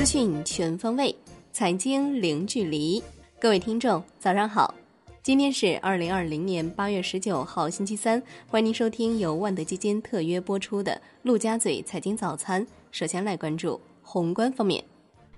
[0.00, 1.14] 资讯全方位，
[1.52, 3.02] 财经零距离。
[3.38, 4.74] 各位听众，早上好！
[5.22, 8.22] 今天是二零二零年八月十九号，星期三。
[8.48, 10.92] 欢迎您收听由万德基金特约播出的
[11.22, 12.64] 《陆家嘴财经早餐》。
[12.90, 14.82] 首先来关注宏观方面，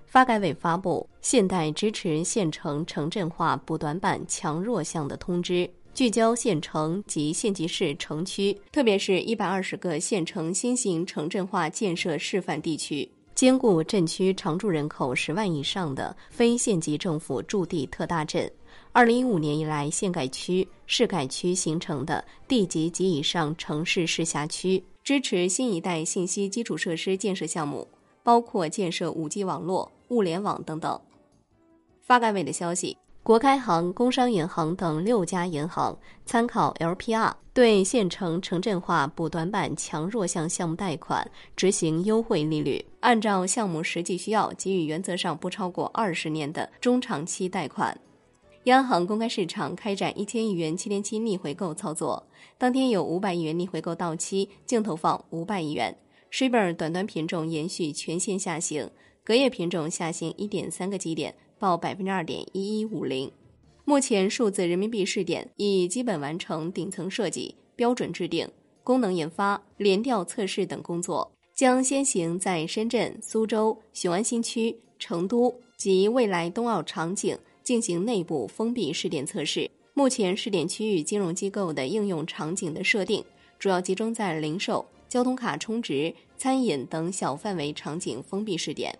[0.05, 5.53] 发改委发布《现代支持县城城镇化补短板强弱项的通知》。
[5.93, 18.49] 聚焦县城及县级市城区，特别是一百二十个县城新型城镇化建设示范地区，兼顾镇区常住人口十万以上的非县级政府驻地特大镇。
[18.91, 27.87] 二零一五年以来，县改区、市改区形成的地级及以上城市市辖区，支持新一代信息基础设施建设项目，
[28.21, 30.99] 包括建设五 G 网络、物联网等等。
[32.01, 32.95] 发改委的消息。
[33.23, 47.97] 国开行、工商银行等六家银行参考 LPR，对县城城镇化补短板强弱项项目贷款执行优惠利率，按照项目实际需要给予原则上不超过二十年的中长期贷款。
[48.65, 55.97] 央行公开市场开展一千亿元七天期逆回购操作，当天有五百亿元逆回购到期，净投放五百亿元。
[56.29, 58.89] s h i b r 短端品种延续全线下行，
[59.23, 61.33] 隔夜品种下行一点三个基点。
[61.63, 63.31] 报百分之二点一一五零，
[63.85, 68.45] 目前数字人民币试点已基本完成顶层设计、标准制定、
[68.83, 79.71] 功能研发、联调测试等工作，将先行在深圳、苏州、雄安新区、成都及未来冬奥场景进行内部封闭试点测试。
[79.93, 83.23] 目前试点区域金融机构的应用场景的设定，
[83.57, 88.93] 主要集中在零售、交通卡充值、餐饮等小范围场景封闭试点。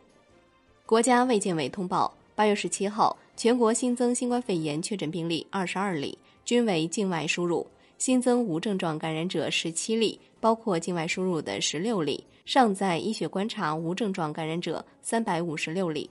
[0.85, 2.15] 国家卫健委通报。
[2.35, 7.63] 八月十七号，全国新增新冠肺炎确诊病例二十二例，均为境外输入；
[7.99, 16.09] 新增无症状感染者十七例，包括境外输入的十六例；尚在医学观察无症状感染者三百五十六例。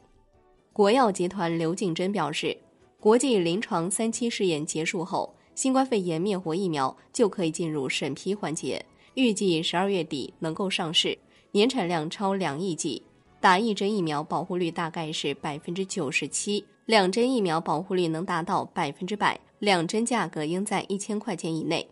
[0.73, 2.57] 国药集团刘敬珍表示，
[3.01, 8.81] 国际临床三期试验结束后，新冠肺炎灭活疫苗就可以进入审批环节，
[9.15, 11.19] 预计十二月底能够上市，
[11.51, 13.03] 年产量超两亿剂。
[13.43, 21.85] 打一针疫苗保护率大概是百分之九十七，两针疫苗保护率能达到百分之百，两针价格应在一千块钱以内。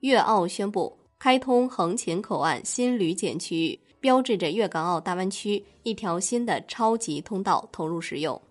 [0.00, 8.42] 粤澳宣布开通横琴口岸新旅检区域，标志着粤港澳大湾区一条新的超级通道投入使用。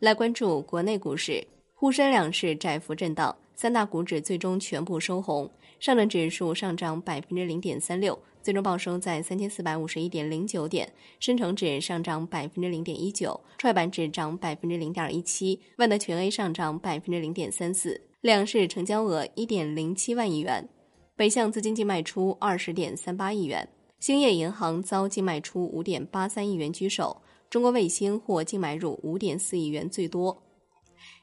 [0.00, 5.48] 来关注国内股市，沪深两市窄幅震荡，三大股指最终全部收红，
[5.78, 8.18] 上证指数上涨百分之零点三六。
[8.44, 20.68] 最终报收在三千四百五十一点零九点，深成指上涨百分之零点一九，创业板指涨百分之零点一七，万德全 A 上涨百分之零点三四，两市成交额一点零七万亿元，
[21.16, 23.66] 北向资金净卖出二十点三八亿元，
[23.98, 30.42] 兴业银行遭净卖出五点八三亿元居首，中国卫星获净买入五点四亿元最多。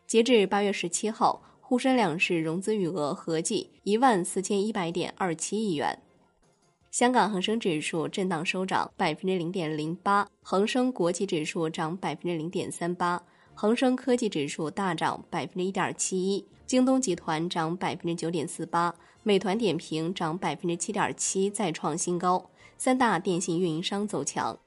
[0.07, 5.99] 截至八月十七号，沪深两市融资余额合计一万四千一百点二七亿元。
[6.91, 18.93] 香港恒生指数震荡收涨百分之零点零八，恒生国际指数涨百分之零点三八，恒生科技指数大涨百分之一点七一，京东集团涨百分之九点四八，
[19.23, 22.49] 美团点评涨百分之七点七，再创新高。
[22.77, 24.59] 三大电信运营商走强。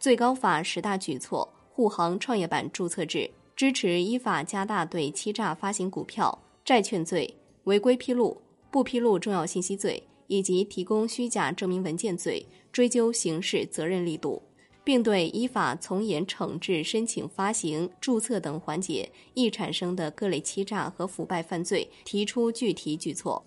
[0.00, 10.02] 最高法十大举措护航创业板注册制，支持依法加大对欺诈发行股票、债券罪、违规披露、不披露重要信息罪。
[10.26, 14.42] 以及提供虚假证明文件罪追究刑事责任力度，
[14.82, 23.44] 并对依法从严惩治申请发行、注册等环节易产生的各类欺诈和腐败犯罪提出具体举措。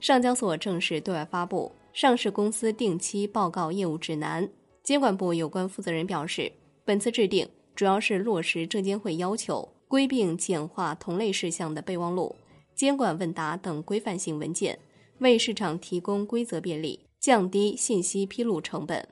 [0.00, 4.46] 上交所正式对外发布《上市公司定期报告业务指南》。
[4.82, 6.50] 监管部有关负责人表示，
[6.84, 12.34] 本次制定主要是落实证监会要求，规并简化同类事项的备忘录、
[12.74, 14.78] 监管问答等规范性文件。
[15.18, 19.08] 为市场提供规则便利，降低信息披露成本。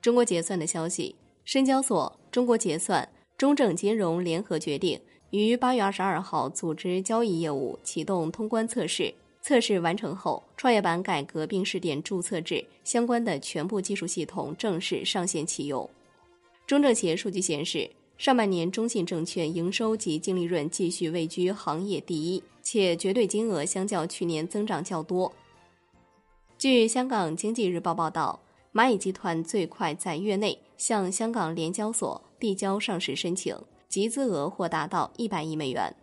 [0.00, 9.14] 中国结算的消息，深交所、中国结算、中证金融联合决定，于八月二十二号组织交易业务启动通关测试。
[9.42, 15.88] 测试完成后，创业板改革并试点注册制相关的全部技术系统正式上线启用。
[16.66, 17.88] 中证协数据显示。
[18.18, 25.30] 上半年，中信证券营收及净利润继续位居行业第一，且绝对金额相较去年增长较多。
[26.56, 28.40] 据香港经济日报报道，
[28.72, 33.54] 蚂蚁集团最快在月内向香港联交所递交上市申请，
[33.86, 35.94] 集资额或达到一百亿美元。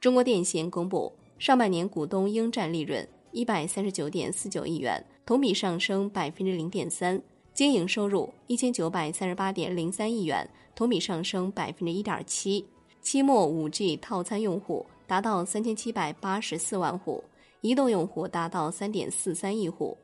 [0.00, 7.22] 中国电信公布上半年股东应占利润一百三十九点四九亿元，同比上升百分之零点三。
[7.54, 12.66] 经营收入一千九百三十八点零三亿元，同比上升百分之一点七。
[13.00, 17.22] 期末五 G 套餐用户达到三千七百八十四万户，
[17.60, 19.96] 移动用户达到三点四三亿户。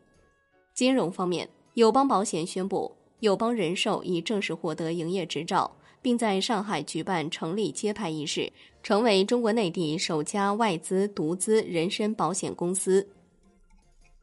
[0.75, 13.09] 金融方面，友邦保险宣布，友邦人寿已正式获得营业执照，并在上海举办成立揭牌仪式，成为中国内地首家外资独资人身保险公司。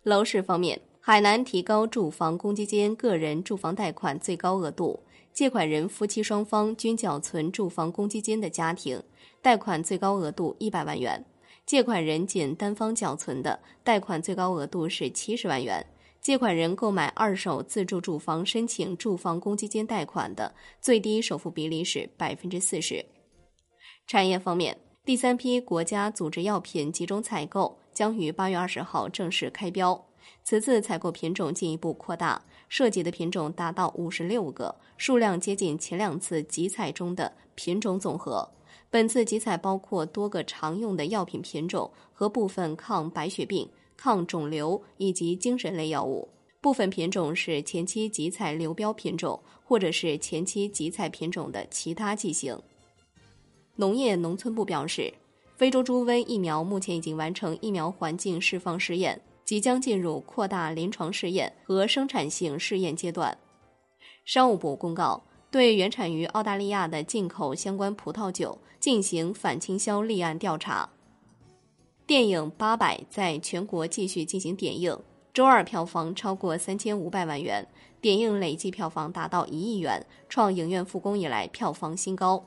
[0.04, 5.00] 楼市方面，海南提高住房公积金个人住房贷款最高额度。
[5.32, 9.02] 借款人夫妻双方均缴存住房公积金的家庭，
[9.42, 11.24] 贷款最高额度一百万元；
[11.66, 15.86] 借款人仅单方缴存的，贷款最高额度是七十万元。
[16.20, 23.06] 借款人购买二手自住住房申请住房公积金贷款的，最低首付比例是百分之四十。
[24.06, 30.04] 产业方面，第三批国家组织药品集中采购将于八月二十号正式开标。
[30.44, 38.50] 此次采购品种进一步扩大，涉及的品种达到五十六个，数量接近前两次集采中的品种总和。
[38.90, 46.30] 本次集采包括多个常用的药品品种和部分抗白血病、抗肿瘤以及精神类药物。
[46.62, 52.58] 部分品种是前期集采流标品种，或者是前期集采品种的其他剂型。
[53.76, 55.14] 农业农村部表示，
[55.56, 59.22] 非洲猪瘟疫苗目前已经完成疫苗环境释放试验。
[59.48, 63.38] 即将进入扩大临床试验和生产性试验阶段。
[64.26, 70.90] 商务部公告，对原产于澳大利亚的进口相关葡萄酒进行反倾销立案调查。
[72.06, 75.00] 电影《八佰》在全国继续进行点映，
[75.34, 77.66] 周二票房超过三千五百万元，
[78.02, 82.46] 点映累计票房达到一亿元，创影院复工以来票房新高。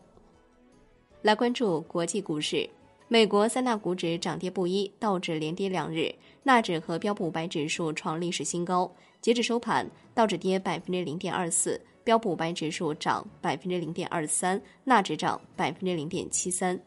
[1.22, 2.68] 来关注国际股市。
[3.12, 6.14] 美国三大股指涨跌不一，道指连跌两日，
[6.44, 8.88] 纳指和标普五百指数创历史新高。
[9.20, 16.80] 截至收盘，道指跌百分之零点二四，标普五百指数涨百分之零点二三，纳指涨百分之零点七三。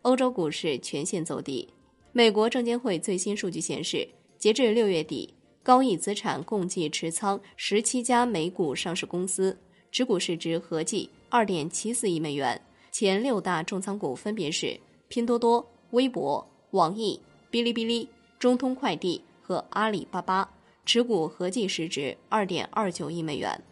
[0.00, 1.68] 欧洲股市全线走低。
[2.10, 4.08] 美国证监会最新数据显示，
[4.38, 9.54] 截至六月底，高毅资产共计持仓十七家美股上市公司，
[9.92, 12.58] 持股市值合计二点七四亿美元。
[12.90, 14.74] 前六大重仓股分别是。
[15.08, 17.20] 拼多多、微博、网易、
[17.50, 18.08] 哔哩哔哩、
[18.38, 20.50] 中通快递和阿里巴巴
[20.84, 23.62] 持股合计市值二点二九亿美元。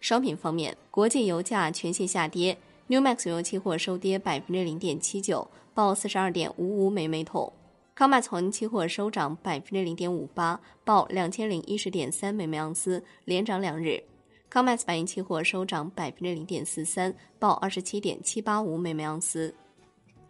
[0.00, 2.58] 商品方面，国际油价全线下跌
[2.88, 7.52] ，New Max 油期货收跌百分之零点七九，报四十二点五五美每桶
[7.96, 14.02] ；Comex 黄金期货收涨百分之零点五八，报两千零一十点三美每盎司，连涨两日
[14.50, 19.54] ；Comex 白银期货收涨百分之零点四三，报二十七点七八五美每盎司。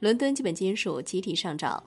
[0.05, 1.83] 伦敦基本金属集体上涨，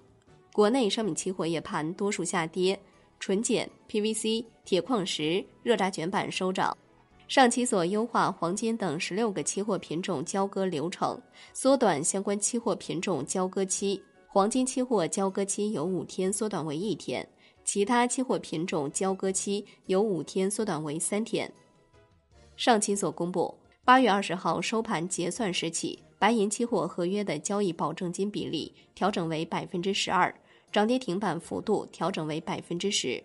[0.52, 2.80] 国内商品期货夜盘多数下跌，
[3.20, 6.76] 纯碱、PVC、铁矿石、热轧卷板收涨。
[7.28, 11.22] 上期所优化黄金等十六个期货品种交割流程，
[11.54, 14.02] 缩短相关期货品种交割期。
[14.26, 17.24] 黄金期货交割期由五天缩短为一天，
[17.64, 21.54] 其他期货品种交割期由五天缩短为三天。
[22.56, 23.56] 上期所公布，
[23.86, 26.00] 八月二十号收盘结算时起。
[26.20, 30.34] 白银期货合约的交易保证金比例调整为百分之十二，
[30.72, 33.24] 涨跌停板幅度调整为百分之十。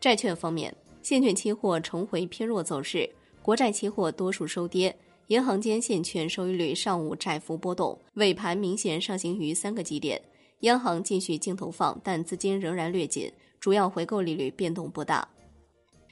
[0.00, 3.10] 债券方面，现券期货重回偏弱走势，
[3.42, 4.96] 国债期货多数收跌，
[5.26, 10.22] 银行间现券收益率上午窄幅波动，尾盘明显上行于三个基点。
[10.60, 15.28] 央行继续净投放，但资金仍然略紧，主要回购利率变动不大。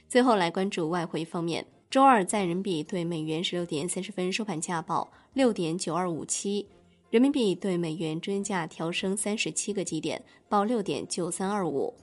[0.09, 1.65] 最后来关注外汇方面。
[1.89, 6.65] 周二在人民币对美元十六点三十分收盘价报六点九二五七，
[7.11, 11.93] 人民币对美元中间价调升三十七个基点，报六点九三二五。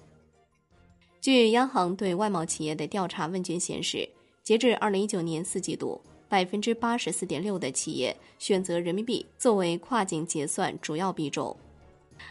[1.20, 4.08] 据央行对外贸企业的调查问卷显示，
[4.44, 11.56] 截至二零一九年四季度，百分之八十四点六的企业选择人民币作为跨境结算主要币种。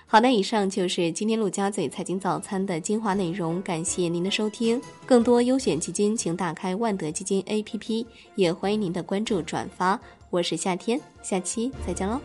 [0.05, 4.81] 好的，以上就是今天陆家嘴财经早餐的精华内容，感谢您的收听。
[5.05, 8.05] 更多优选基金，请打开万德基金 APP，
[8.35, 9.99] 也欢迎您的关注转发。
[10.33, 12.19] 我是夏天，下期再见喽。